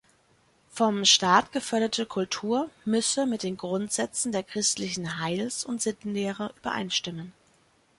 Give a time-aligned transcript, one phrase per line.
[0.71, 7.33] Vom Staat geförderte Kultur müsse „mit den Grundsätzen der christlichen Heils- und Sittenlehre übereinstimmen“.